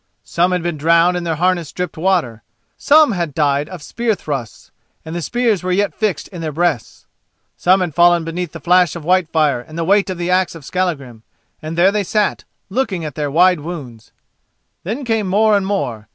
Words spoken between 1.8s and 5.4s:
water! Some had died of spear thrusts and the